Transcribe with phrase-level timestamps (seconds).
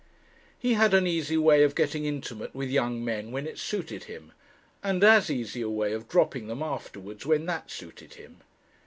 [0.57, 4.31] He had an easy way of getting intimate with young men when it suited him,
[4.81, 8.37] and as easy a way of dropping them afterwards when that suited him.